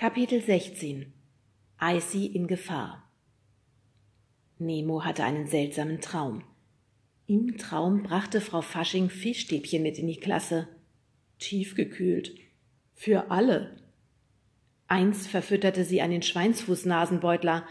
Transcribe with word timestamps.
Kapitel 0.00 0.40
16 0.40 1.12
Icy 1.82 2.26
in 2.26 2.46
Gefahr 2.46 3.10
Nemo 4.60 5.04
hatte 5.04 5.24
einen 5.24 5.48
seltsamen 5.48 6.00
Traum. 6.00 6.44
Im 7.26 7.58
Traum 7.58 8.04
brachte 8.04 8.40
Frau 8.40 8.62
Fasching 8.62 9.10
Fischstäbchen 9.10 9.82
mit 9.82 9.98
in 9.98 10.06
die 10.06 10.20
Klasse. 10.20 10.68
Tiefgekühlt. 11.40 12.30
Für 12.94 13.32
alle. 13.32 13.76
Eins 14.86 15.26
verfütterte 15.26 15.84
sie 15.84 16.00
an 16.00 16.12
den 16.12 16.22
Schweinsfußnasenbeutler, 16.22 17.66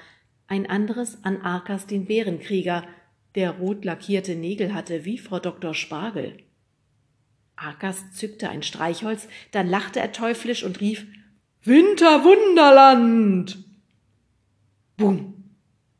ein 0.48 0.70
anderes 0.70 1.24
an 1.24 1.40
Arkas 1.40 1.88
den 1.88 2.08
Bärenkrieger, 2.08 2.86
der 3.36 3.52
rot 3.52 3.86
lackierte 3.86 4.36
Nägel 4.36 4.74
hatte 4.74 5.06
wie 5.06 5.18
Frau 5.18 5.40
Dr. 5.40 5.74
Spargel. 5.74 6.44
Arkas 7.56 8.12
zückte 8.12 8.50
ein 8.50 8.64
Streichholz, 8.64 9.30
dann 9.52 9.70
lachte 9.70 10.02
er 10.02 10.12
teuflisch 10.12 10.66
und 10.66 10.82
rief 10.82 11.08
Winterwunderland. 11.68 13.58
Bum. 14.96 15.34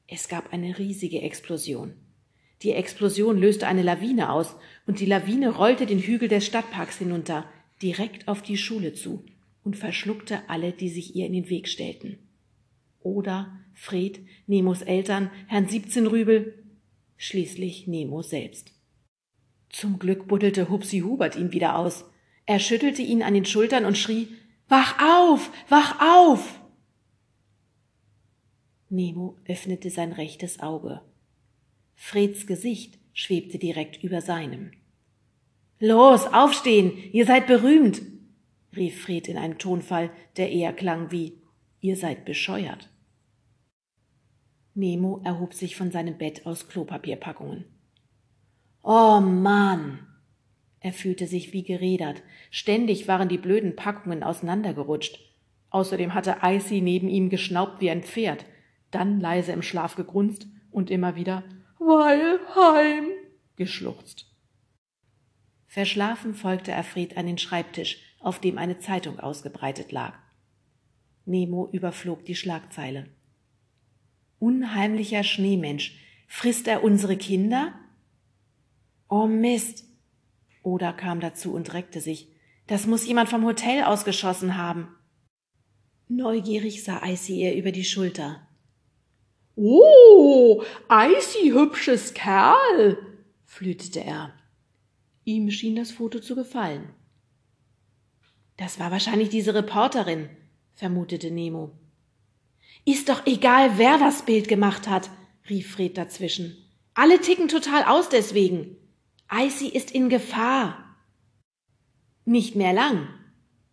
Es 0.08 0.30
gab 0.30 0.54
eine 0.54 0.78
riesige 0.78 1.22
Explosion. 1.24 1.94
Die 2.62 2.72
Explosion 2.72 3.38
löste 3.38 3.68
eine 3.68 3.84
Lawine 3.84 4.32
aus, 4.32 4.56
und 4.86 5.02
die 5.02 5.06
Lawine 5.06 5.50
rollte 5.50 5.86
den 5.86 6.00
Hügel 6.00 6.30
des 6.30 6.46
Stadtparks 6.46 7.00
hinunter, 7.00 7.44
direkt 7.82 8.30
auf 8.30 8.42
die 8.42 8.56
Schule 8.56 8.94
zu, 8.94 9.26
und 9.66 9.76
verschluckte 9.76 10.40
alle, 10.48 10.72
die 10.72 10.88
sich 10.88 11.18
ihr 11.18 11.26
in 11.26 11.34
den 11.34 11.50
Weg 11.50 11.68
stellten. 11.68 12.18
Oder 13.02 13.52
Fred, 13.74 14.22
Nemos 14.48 14.82
Eltern, 14.84 15.30
Herrn 15.48 15.68
Siebzehnrübel, 15.68 16.64
schließlich 17.18 17.88
Nemo 17.88 18.22
selbst. 18.22 18.72
Zum 19.70 20.00
Glück 20.00 20.30
buddelte 20.30 20.70
Hupsi 20.70 21.00
Hubert 21.00 21.36
ihn 21.36 21.52
wieder 21.52 21.78
aus. 21.78 22.06
Er 22.46 22.60
schüttelte 22.60 23.02
ihn 23.02 23.22
an 23.22 23.34
den 23.34 23.44
Schultern 23.44 23.84
und 23.84 23.98
schrie 23.98 24.30
Wach 24.70 25.00
auf, 25.02 25.52
wach 25.70 26.02
auf. 26.02 26.60
Nemo 28.90 29.38
öffnete 29.48 29.90
sein 29.90 30.12
rechtes 30.12 30.60
Auge. 30.60 31.02
Freds 31.96 32.48
Gesicht 32.48 33.00
schwebte 33.14 33.58
direkt 33.58 34.04
über 34.04 34.22
seinem. 34.22 34.72
Los, 35.80 36.26
aufstehen, 36.26 36.94
ihr 37.12 37.26
seid 37.26 37.48
berühmt, 37.48 38.02
rief 38.76 39.02
Fred 39.04 39.28
in 39.28 39.38
einem 39.38 39.58
Tonfall, 39.58 40.12
der 40.38 40.52
eher 40.52 40.74
klang 40.74 41.12
wie 41.12 41.42
Ihr 41.80 41.96
seid 41.96 42.26
bescheuert. 42.26 42.90
Nemo 44.74 45.22
erhob 45.24 45.54
sich 45.54 45.76
von 45.76 45.92
seinem 45.92 46.18
Bett 46.18 46.46
aus 46.46 46.68
Klopapierpackungen. 46.68 47.66
Oh 48.84 49.20
Mann! 49.20 50.07
Er 50.80 50.94
fühlte 50.94 51.28
sich 51.28 51.54
wie 51.54 51.64
gerädert. 51.64 52.22
Ständig 52.52 53.08
waren 53.08 53.30
die 53.30 53.38
blöden 53.38 53.76
Packungen 53.76 54.24
auseinandergerutscht. 54.24 55.20
Außerdem 55.70 56.14
hatte 56.14 56.38
Icy 56.44 56.82
neben 56.82 57.10
ihm 57.10 57.30
geschnaubt 57.30 57.82
wie 57.82 57.90
ein 57.90 58.04
Pferd, 58.04 58.46
dann 58.92 59.20
leise 59.20 59.52
im 59.52 59.62
Schlaf 59.62 59.96
gegrunzt 59.96 60.48
und 60.72 60.90
immer 60.90 61.16
wieder 61.16 61.44
Weil 61.80 62.40
heim 62.56 63.10
geschluchzt. 63.56 64.28
Verschlafen 65.66 66.34
folgte 66.34 66.72
er 66.72 66.84
Fred 66.84 67.18
an 67.18 67.28
den 67.28 67.38
Schreibtisch, 67.38 68.00
auf 68.20 68.40
dem 68.40 68.58
eine 68.58 68.80
Zeitung 68.80 69.20
ausgebreitet 69.20 69.92
lag. 69.92 70.18
Nemo 71.26 71.70
überflog 71.72 72.26
die 72.26 72.36
Schlagzeile. 72.36 73.10
Unheimlicher 74.40 75.24
Schneemensch. 75.24 76.00
Frisst 76.28 76.68
er 76.68 76.84
unsere 76.84 77.18
Kinder? 77.18 77.74
Oh 79.10 79.28
Mist. 79.28 79.87
Oda 80.68 80.92
kam 80.92 81.22
dazu 81.22 81.54
und 81.54 81.74
reckte 81.74 82.02
sich. 82.02 82.30
Das 82.68 82.86
muss 82.88 83.08
jemand 83.08 83.30
vom 83.30 83.46
Hotel 83.46 83.84
ausgeschossen 83.84 84.58
haben. 84.58 84.90
Neugierig 86.10 86.84
sah 86.84 87.02
Icy 87.06 87.42
ihr 87.42 87.56
über 87.56 87.72
die 87.72 87.86
Schulter. 87.86 88.46
Oh, 89.56 90.62
Icy, 90.90 91.52
hübsches 91.52 92.14
Kerl, 92.14 92.98
flütete 93.46 94.04
er. 94.04 94.34
Ihm 95.24 95.50
schien 95.52 95.78
das 95.78 95.92
Foto 95.92 96.20
zu 96.20 96.36
gefallen. 96.36 96.90
Das 98.58 98.78
war 98.78 98.92
wahrscheinlich 98.92 99.30
diese 99.30 99.56
Reporterin, 99.56 100.30
vermutete 100.74 101.32
Nemo. 101.32 101.72
Ist 102.84 103.08
doch 103.08 103.26
egal, 103.26 103.78
wer 103.78 103.98
das 103.98 104.24
Bild 104.24 104.50
gemacht 104.50 104.90
hat, 104.90 105.10
rief 105.50 105.72
Fred 105.72 105.98
dazwischen. 105.98 106.58
Alle 106.94 107.22
ticken 107.22 107.48
total 107.48 107.86
aus 107.86 108.10
deswegen. 108.10 108.76
Icy 109.30 109.68
ist 109.68 109.92
in 109.92 110.08
Gefahr. 110.08 110.96
Nicht 112.24 112.56
mehr 112.56 112.72
lang. 112.72 113.10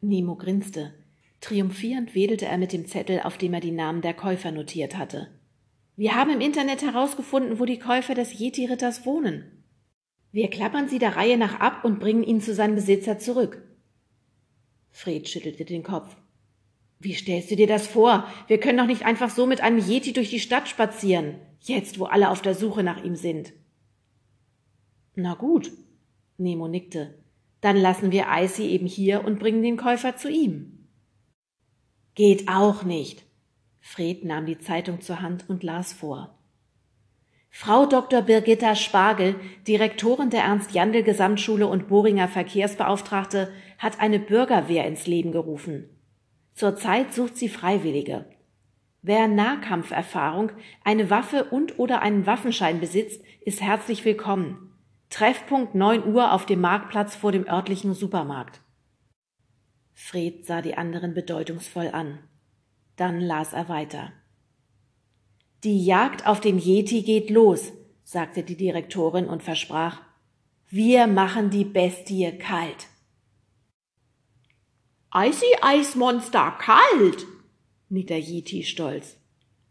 Nemo 0.00 0.34
grinste. 0.34 0.92
Triumphierend 1.40 2.14
wedelte 2.14 2.46
er 2.46 2.58
mit 2.58 2.72
dem 2.72 2.86
Zettel, 2.86 3.20
auf 3.20 3.38
dem 3.38 3.54
er 3.54 3.60
die 3.60 3.70
Namen 3.70 4.02
der 4.02 4.14
Käufer 4.14 4.50
notiert 4.50 4.96
hatte. 4.96 5.28
Wir 5.94 6.16
haben 6.16 6.30
im 6.30 6.40
Internet 6.40 6.82
herausgefunden, 6.82 7.60
wo 7.60 7.66
die 7.66 7.78
Käufer 7.78 8.14
des 8.14 8.36
Yeti-Ritters 8.36 9.06
wohnen. 9.06 9.64
Wir 10.32 10.50
klappern 10.50 10.88
sie 10.88 10.98
der 10.98 11.14
Reihe 11.14 11.38
nach 11.38 11.60
ab 11.60 11.84
und 11.84 12.00
bringen 12.00 12.24
ihn 12.24 12.40
zu 12.40 12.52
seinem 12.52 12.74
Besitzer 12.74 13.20
zurück. 13.20 13.62
Fred 14.90 15.28
schüttelte 15.28 15.64
den 15.64 15.84
Kopf. 15.84 16.16
Wie 16.98 17.14
stellst 17.14 17.52
du 17.52 17.56
dir 17.56 17.68
das 17.68 17.86
vor? 17.86 18.26
Wir 18.48 18.58
können 18.58 18.78
doch 18.78 18.86
nicht 18.86 19.04
einfach 19.04 19.30
so 19.30 19.46
mit 19.46 19.60
einem 19.60 19.78
Yeti 19.78 20.12
durch 20.12 20.30
die 20.30 20.40
Stadt 20.40 20.68
spazieren, 20.68 21.36
jetzt 21.60 22.00
wo 22.00 22.06
alle 22.06 22.30
auf 22.30 22.42
der 22.42 22.56
Suche 22.56 22.82
nach 22.82 23.04
ihm 23.04 23.14
sind. 23.14 23.52
Na 25.16 25.34
gut, 25.34 25.70
Nemo 26.38 26.68
nickte. 26.68 27.14
Dann 27.60 27.76
lassen 27.76 28.12
wir 28.12 28.26
Icy 28.28 28.66
eben 28.68 28.86
hier 28.86 29.24
und 29.24 29.38
bringen 29.38 29.62
den 29.62 29.76
Käufer 29.76 30.16
zu 30.16 30.28
ihm. 30.28 30.88
Geht 32.14 32.48
auch 32.48 32.82
nicht. 32.82 33.24
Fred 33.80 34.24
nahm 34.24 34.46
die 34.46 34.58
Zeitung 34.58 35.00
zur 35.00 35.20
Hand 35.20 35.48
und 35.48 35.62
las 35.62 35.92
vor. 35.92 36.38
Frau 37.50 37.86
Dr. 37.86 38.22
Birgitta 38.22 38.74
Spargel, 38.74 39.36
Direktorin 39.68 40.30
der 40.30 40.42
Ernst-Jandl 40.42 41.04
Gesamtschule 41.04 41.68
und 41.68 41.86
Bohringer 41.86 42.26
Verkehrsbeauftragte, 42.26 43.52
hat 43.78 44.00
eine 44.00 44.18
Bürgerwehr 44.18 44.86
ins 44.86 45.06
Leben 45.06 45.30
gerufen. 45.30 45.88
Zurzeit 46.54 47.14
sucht 47.14 47.36
sie 47.36 47.48
Freiwillige. 47.48 48.26
Wer 49.02 49.28
Nahkampferfahrung, 49.28 50.50
eine 50.82 51.10
Waffe 51.10 51.44
und 51.44 51.78
oder 51.78 52.02
einen 52.02 52.26
Waffenschein 52.26 52.80
besitzt, 52.80 53.22
ist 53.44 53.60
herzlich 53.60 54.04
willkommen. 54.04 54.73
Treffpunkt 55.14 55.76
9 55.76 56.12
Uhr 56.12 56.32
auf 56.32 56.44
dem 56.44 56.60
Marktplatz 56.60 57.14
vor 57.14 57.30
dem 57.30 57.46
örtlichen 57.46 57.94
Supermarkt. 57.94 58.60
Fred 59.92 60.44
sah 60.44 60.60
die 60.60 60.76
anderen 60.76 61.14
bedeutungsvoll 61.14 61.86
an. 61.86 62.18
Dann 62.96 63.20
las 63.20 63.52
er 63.52 63.68
weiter. 63.68 64.12
Die 65.62 65.84
Jagd 65.84 66.26
auf 66.26 66.40
den 66.40 66.58
Yeti 66.58 67.02
geht 67.02 67.30
los, 67.30 67.72
sagte 68.02 68.42
die 68.42 68.56
Direktorin 68.56 69.28
und 69.28 69.44
versprach, 69.44 70.00
wir 70.68 71.06
machen 71.06 71.48
die 71.48 71.64
Bestie 71.64 72.36
kalt. 72.36 72.88
Icy 75.14 75.58
Eismonster 75.62 76.58
kalt, 76.58 77.24
nickte 77.88 78.14
der 78.14 78.20
Yeti 78.20 78.64
stolz. 78.64 79.16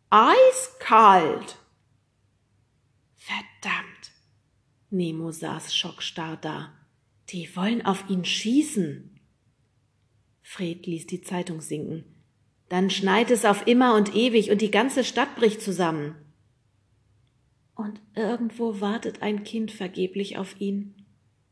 Eiskalt. 0.10 1.58
Verdammt. 3.18 3.93
Nemo 4.94 5.32
saß 5.32 5.76
schockstarr 5.76 6.38
da. 6.38 6.72
Die 7.30 7.54
wollen 7.56 7.86
auf 7.86 8.10
ihn 8.10 8.24
schießen. 8.24 9.20
Fred 10.42 10.86
ließ 10.86 11.08
die 11.08 11.22
Zeitung 11.22 11.62
sinken. 11.62 12.06
Dann 12.70 12.90
schneit 12.90 13.32
es 13.32 13.46
auf 13.46 13.68
immer 13.68 13.96
und 13.96 14.16
ewig 14.16 14.52
und 14.52 14.62
die 14.62 14.72
ganze 14.72 15.04
Stadt 15.04 15.36
bricht 15.36 15.62
zusammen. 15.62 16.16
Und 17.76 18.02
irgendwo 18.16 18.82
wartet 18.82 19.22
ein 19.22 19.44
Kind 19.44 19.72
vergeblich 19.72 20.38
auf 20.38 20.60
ihn, 20.62 20.94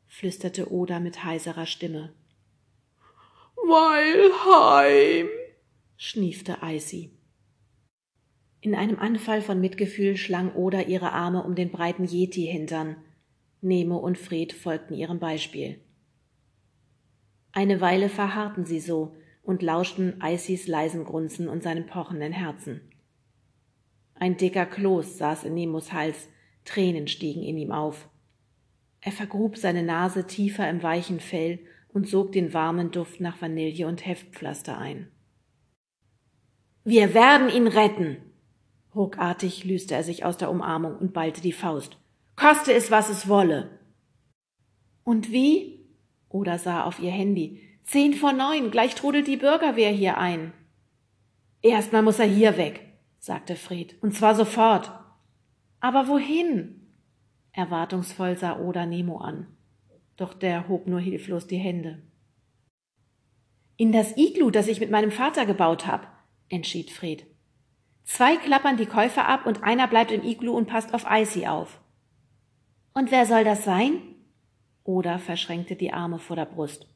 flüsterte 0.08 0.72
Oda 0.72 1.00
mit 1.00 1.23
heiserer 1.23 1.66
Stimme. 1.66 2.13
Weilheim, 3.56 5.29
schniefte 5.97 6.58
Icy. 6.61 7.11
In 8.59 8.76
einem 8.76 8.99
Anfall 8.99 9.41
von 9.41 9.59
Mitgefühl 9.59 10.17
schlang 10.17 10.53
Oda 10.53 10.82
ihre 10.82 11.14
Arme 11.14 11.44
um 11.44 11.55
den 11.55 11.72
breiten 11.72 12.05
Yeti-Hintern. 12.05 12.97
Nemo 13.61 13.97
und 13.97 14.17
Fred 14.17 14.53
folgten 14.53 14.96
ihrem 14.96 15.19
Beispiel. 15.19 15.79
Eine 17.52 17.79
Weile 17.79 18.09
verharrten 18.09 18.66
sie 18.66 18.79
so 18.79 19.16
und 19.43 19.61
lauschten 19.61 20.19
Icys 20.23 20.67
leisen 20.67 21.03
Grunzen 21.03 21.47
und 21.47 21.61
seinem 21.61 21.85
pochenden 21.85 22.34
Herzen. 22.34 22.81
Ein 24.16 24.37
dicker 24.37 24.66
Kloß 24.66 25.17
saß 25.17 25.43
in 25.43 25.53
Nemos 25.53 25.93
Hals, 25.93 26.29
Tränen 26.66 27.08
stiegen 27.08 27.43
in 27.43 27.58
ihm 27.58 27.72
auf. 27.72 28.08
Er 28.99 29.11
vergrub 29.11 29.58
seine 29.58 29.84
Nase 29.84 30.28
tiefer 30.28 30.69
im 30.69 30.81
weichen 30.84 31.19
Fell 31.19 31.59
und 31.90 32.08
sog 32.08 32.31
den 32.31 32.53
warmen 32.53 32.91
Duft 32.91 33.19
nach 33.19 33.41
Vanille 33.41 33.87
und 33.87 34.05
Heftpflaster 34.05 34.78
ein. 34.78 35.08
Wir 36.84 37.13
werden 37.13 37.49
ihn 37.49 37.67
retten! 37.67 38.17
Ruckartig 38.96 39.63
löste 39.66 39.96
er 39.96 40.03
sich 40.03 40.25
aus 40.25 40.37
der 40.37 40.49
Umarmung 40.49 40.97
und 40.97 41.13
ballte 41.13 41.41
die 41.41 41.53
Faust. 41.53 42.00
Koste 42.35 42.73
es, 42.73 42.91
was 42.91 43.09
es 43.09 43.28
wolle! 43.28 43.79
Und 45.03 45.31
wie? 45.31 45.87
Oder 46.29 46.57
sah 46.57 46.83
auf 46.83 46.99
ihr 46.99 47.11
Handy. 47.11 47.61
Zehn 47.83 48.13
vor 48.13 48.33
neun, 48.33 48.72
gleich 48.72 48.95
trudelt 48.95 49.28
die 49.28 49.37
Bürgerwehr 49.37 49.91
hier 49.91 50.17
ein. 50.17 50.53
Erstmal 51.61 52.01
muss 52.01 52.19
er 52.19 52.25
hier 52.25 52.57
weg, 52.57 52.93
sagte 53.19 53.55
Fred, 53.55 54.01
und 54.01 54.16
zwar 54.16 54.35
sofort. 54.35 54.91
Aber 55.79 56.07
wohin? 56.07 56.87
Erwartungsvoll 57.51 58.37
sah 58.37 58.59
Oda 58.59 58.85
Nemo 58.85 59.17
an. 59.17 59.47
Doch 60.16 60.34
der 60.34 60.67
hob 60.67 60.87
nur 60.87 60.99
hilflos 60.99 61.47
die 61.47 61.57
Hände. 61.57 62.01
In 63.75 63.91
das 63.91 64.16
Iglu, 64.16 64.51
das 64.51 64.67
ich 64.67 64.79
mit 64.79 64.91
meinem 64.91 65.11
Vater 65.11 65.45
gebaut 65.45 65.87
habe, 65.87 66.07
entschied 66.49 66.91
Fred. 66.91 67.25
Zwei 68.03 68.37
klappern 68.37 68.77
die 68.77 68.85
Käufer 68.85 69.27
ab 69.27 69.45
und 69.45 69.63
einer 69.63 69.87
bleibt 69.87 70.11
im 70.11 70.23
Iglu 70.23 70.55
und 70.55 70.67
passt 70.67 70.93
auf 70.93 71.05
Icy 71.09 71.47
auf. 71.47 71.80
Und 72.93 73.11
wer 73.11 73.26
soll 73.26 73.43
das 73.43 73.64
sein? 73.64 74.02
Oda 74.84 75.17
verschränkte 75.17 75.76
die 75.76 75.93
Arme 75.93 76.20
vor 76.20 76.35
der 76.35 76.46
Brust. 76.46 76.88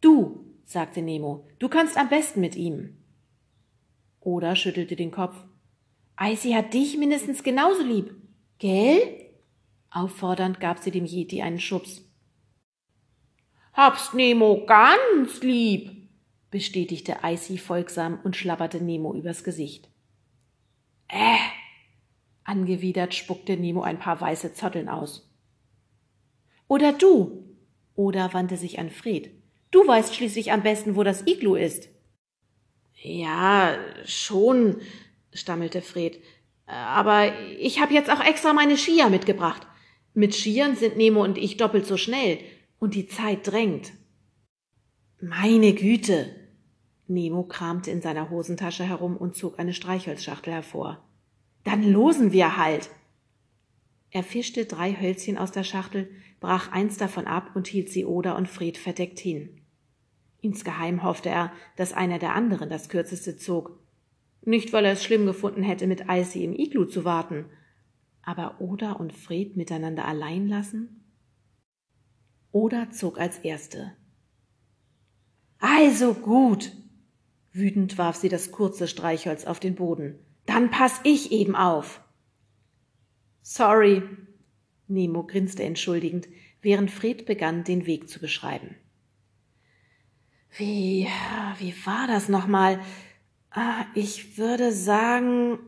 Du, 0.00 0.46
sagte 0.64 1.02
Nemo, 1.02 1.46
du 1.58 1.68
kannst 1.68 1.96
am 1.98 2.08
besten 2.08 2.40
mit 2.40 2.56
ihm. 2.56 2.96
Oda 4.20 4.56
schüttelte 4.56 4.96
den 4.96 5.10
Kopf. 5.10 5.36
Icy 6.18 6.52
hat 6.52 6.74
dich 6.74 6.96
mindestens 6.96 7.42
genauso 7.42 7.82
lieb. 7.82 8.14
Gell? 8.58 9.30
Auffordernd 9.90 10.60
gab 10.60 10.78
sie 10.78 10.90
dem 10.90 11.06
Yeti 11.06 11.42
einen 11.42 11.58
Schubs. 11.58 12.02
Hab's 13.72 14.12
Nemo 14.12 14.64
ganz 14.66 15.42
lieb, 15.42 16.08
bestätigte 16.50 17.18
Icy 17.22 17.58
folgsam 17.58 18.20
und 18.22 18.36
schlabberte 18.36 18.82
Nemo 18.82 19.14
übers 19.14 19.42
Gesicht. 19.44 19.88
Äh! 21.08 21.59
Angewidert 22.50 23.14
spuckte 23.14 23.56
Nemo 23.56 23.82
ein 23.82 24.00
paar 24.00 24.20
weiße 24.20 24.54
Zotteln 24.54 24.88
aus. 24.88 25.32
Oder 26.66 26.92
du! 26.92 27.44
Oda 27.94 28.32
wandte 28.34 28.56
sich 28.56 28.80
an 28.80 28.90
Fred. 28.90 29.30
Du 29.70 29.86
weißt 29.86 30.16
schließlich 30.16 30.50
am 30.50 30.64
besten, 30.64 30.96
wo 30.96 31.04
das 31.04 31.26
Iglu 31.26 31.54
ist. 31.54 31.88
Ja, 33.02 33.78
schon, 34.04 34.80
stammelte 35.32 35.80
Fred. 35.80 36.20
Aber 36.66 37.32
ich 37.58 37.80
habe 37.80 37.94
jetzt 37.94 38.10
auch 38.10 38.24
extra 38.24 38.52
meine 38.52 38.76
Skier 38.76 39.10
mitgebracht. 39.10 39.66
Mit 40.12 40.34
Skiern 40.34 40.74
sind 40.74 40.96
Nemo 40.96 41.22
und 41.22 41.38
ich 41.38 41.56
doppelt 41.56 41.86
so 41.86 41.96
schnell. 41.96 42.38
Und 42.80 42.94
die 42.94 43.06
Zeit 43.06 43.46
drängt. 43.46 43.92
Meine 45.20 45.72
Güte! 45.72 46.34
Nemo 47.06 47.44
kramte 47.44 47.92
in 47.92 48.00
seiner 48.00 48.28
Hosentasche 48.30 48.84
herum 48.84 49.16
und 49.16 49.36
zog 49.36 49.58
eine 49.58 49.74
Streichholzschachtel 49.74 50.52
hervor. 50.52 51.09
Dann 51.64 51.82
losen 51.82 52.32
wir 52.32 52.56
halt! 52.56 52.90
Er 54.10 54.24
fischte 54.24 54.66
drei 54.66 54.92
Hölzchen 54.94 55.38
aus 55.38 55.52
der 55.52 55.64
Schachtel, 55.64 56.10
brach 56.40 56.72
eins 56.72 56.96
davon 56.96 57.26
ab 57.26 57.50
und 57.54 57.68
hielt 57.68 57.90
sie 57.90 58.04
Oda 58.04 58.32
und 58.32 58.48
Fred 58.48 58.76
verdeckt 58.76 59.20
hin. 59.20 59.60
Insgeheim 60.40 61.02
hoffte 61.02 61.28
er, 61.28 61.52
dass 61.76 61.92
einer 61.92 62.18
der 62.18 62.34
anderen 62.34 62.70
das 62.70 62.88
kürzeste 62.88 63.36
zog. 63.36 63.78
Nicht, 64.42 64.72
weil 64.72 64.86
er 64.86 64.92
es 64.92 65.04
schlimm 65.04 65.26
gefunden 65.26 65.62
hätte, 65.62 65.86
mit 65.86 66.04
Icy 66.08 66.44
im 66.44 66.54
Iglu 66.54 66.86
zu 66.86 67.04
warten, 67.04 67.44
aber 68.22 68.60
Oda 68.60 68.92
und 68.92 69.12
Fred 69.12 69.56
miteinander 69.56 70.06
allein 70.06 70.48
lassen? 70.48 71.04
Oda 72.52 72.90
zog 72.90 73.18
als 73.18 73.38
Erste. 73.38 73.96
Also 75.58 76.14
gut! 76.14 76.72
Wütend 77.52 77.98
warf 77.98 78.16
sie 78.16 78.28
das 78.28 78.50
kurze 78.50 78.88
Streichholz 78.88 79.44
auf 79.44 79.60
den 79.60 79.74
Boden. 79.74 80.18
Dann 80.50 80.68
pass 80.68 80.98
ich 81.04 81.30
eben 81.30 81.54
auf! 81.54 82.00
Sorry! 83.40 84.02
Nemo 84.88 85.22
grinste 85.22 85.62
entschuldigend, 85.62 86.26
während 86.60 86.90
Fred 86.90 87.24
begann, 87.24 87.62
den 87.62 87.86
Weg 87.86 88.08
zu 88.08 88.18
beschreiben. 88.18 88.74
Wie, 90.56 91.06
wie 91.60 91.74
war 91.86 92.08
das 92.08 92.28
nochmal? 92.28 92.80
Ah, 93.52 93.84
ich 93.94 94.38
würde 94.38 94.72
sagen. 94.72 95.60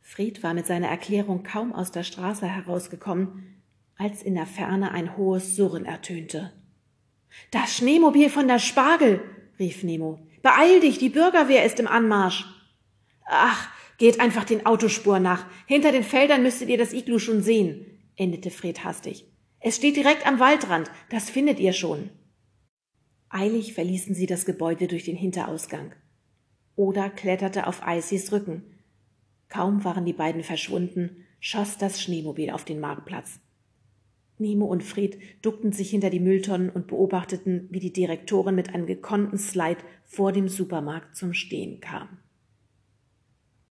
Fred 0.00 0.44
war 0.44 0.54
mit 0.54 0.66
seiner 0.66 0.86
Erklärung 0.86 1.42
kaum 1.42 1.72
aus 1.72 1.90
der 1.90 2.04
Straße 2.04 2.46
herausgekommen, 2.46 3.60
als 3.96 4.22
in 4.22 4.36
der 4.36 4.46
Ferne 4.46 4.92
ein 4.92 5.16
hohes 5.16 5.56
Surren 5.56 5.84
ertönte. 5.84 6.52
Das 7.50 7.76
Schneemobil 7.76 8.30
von 8.30 8.46
der 8.46 8.60
Spargel, 8.60 9.20
rief 9.58 9.82
Nemo. 9.82 10.24
Beeil 10.42 10.78
dich, 10.78 10.98
die 10.98 11.08
Bürgerwehr 11.08 11.64
ist 11.64 11.80
im 11.80 11.88
Anmarsch. 11.88 12.53
Ach, 13.24 13.68
geht 13.98 14.20
einfach 14.20 14.44
den 14.44 14.66
Autospur 14.66 15.18
nach. 15.18 15.46
Hinter 15.66 15.92
den 15.92 16.02
Feldern 16.02 16.42
müsstet 16.42 16.68
ihr 16.68 16.78
das 16.78 16.92
Iglu 16.92 17.18
schon 17.18 17.42
sehen, 17.42 17.86
endete 18.16 18.50
Fred 18.50 18.84
hastig. 18.84 19.26
Es 19.60 19.76
steht 19.76 19.96
direkt 19.96 20.26
am 20.26 20.40
Waldrand, 20.40 20.90
das 21.10 21.30
findet 21.30 21.58
ihr 21.58 21.72
schon. 21.72 22.10
Eilig 23.30 23.74
verließen 23.74 24.14
sie 24.14 24.26
das 24.26 24.44
Gebäude 24.44 24.86
durch 24.86 25.04
den 25.04 25.16
Hinterausgang. 25.16 25.92
Oda 26.76 27.08
kletterte 27.08 27.66
auf 27.66 27.82
Icys 27.86 28.30
Rücken. 28.30 28.62
Kaum 29.48 29.84
waren 29.84 30.04
die 30.04 30.12
beiden 30.12 30.42
verschwunden, 30.42 31.24
schoss 31.40 31.78
das 31.78 32.02
Schneemobil 32.02 32.50
auf 32.50 32.64
den 32.64 32.80
Marktplatz. 32.80 33.40
Nemo 34.38 34.66
und 34.66 34.82
Fred 34.82 35.18
duckten 35.42 35.72
sich 35.72 35.90
hinter 35.90 36.10
die 36.10 36.20
Mülltonnen 36.20 36.70
und 36.70 36.88
beobachteten, 36.88 37.68
wie 37.70 37.78
die 37.78 37.92
Direktorin 37.92 38.54
mit 38.54 38.74
einem 38.74 38.86
gekonnten 38.86 39.38
Slide 39.38 39.80
vor 40.04 40.32
dem 40.32 40.48
Supermarkt 40.48 41.16
zum 41.16 41.32
Stehen 41.32 41.80
kam. 41.80 42.18